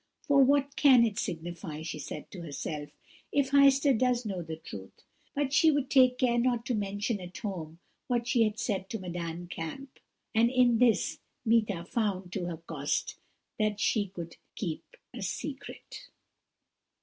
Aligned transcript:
'For 0.23 0.43
what 0.43 0.75
can 0.75 1.05
it 1.05 1.19
signify,' 1.19 1.83
she 1.83 1.99
said 1.99 2.31
to 2.31 2.41
herself, 2.41 2.89
'if 3.31 3.51
Heister 3.51 3.95
does 3.95 4.25
know 4.25 4.41
the 4.41 4.55
truth?' 4.55 5.03
But 5.35 5.53
she 5.53 5.69
would 5.69 5.91
take 5.91 6.17
care 6.17 6.39
not 6.39 6.65
to 6.65 6.73
mention 6.73 7.19
at 7.19 7.37
home 7.37 7.77
what 8.07 8.27
she 8.27 8.41
had 8.41 8.57
said 8.57 8.89
to 8.89 8.99
Madame 8.99 9.45
Kamp; 9.47 9.99
and 10.33 10.49
in 10.49 10.79
this 10.79 11.19
Meeta 11.45 11.85
found, 11.85 12.33
to 12.33 12.45
her 12.45 12.57
cost, 12.57 13.17
that 13.59 13.79
she 13.79 14.07
could 14.07 14.37
keep 14.55 14.97
a 15.13 15.21
secret." 15.21 16.07